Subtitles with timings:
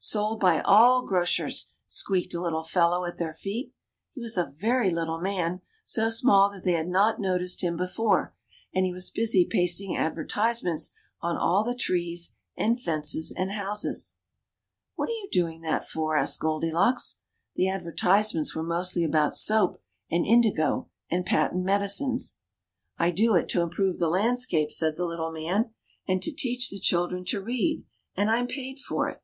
[0.00, 3.74] ^^Sold by all grocers," squeaked a little fellow at their feet.
[4.14, 8.34] He was a very little man, so small that they had not noticed him before;
[8.74, 14.14] and he was busy pasting adver tisements on all the trees and fences and houses.
[14.96, 14.96] 26 THE CHILDREN'S WONDER BOOK.
[14.96, 17.16] "What are you doing that for?" asked Goldilocks.
[17.56, 19.76] The advertisements were mostly about soap,
[20.10, 22.36] and indigo, and patent medicines."
[22.98, 25.74] I do it to improve the landscape," said the little man;"
[26.08, 27.84] and to teach the children to read;
[28.16, 29.22] and Tm paid for it."